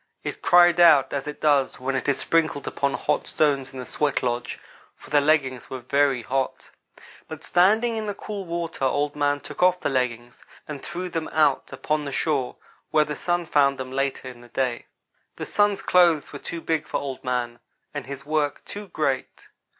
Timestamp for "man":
9.15-9.41, 17.23-17.59